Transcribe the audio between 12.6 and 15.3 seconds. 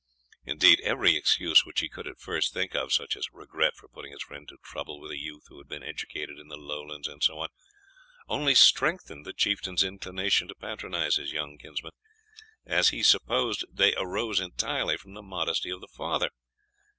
as he supposed they arose entirely from the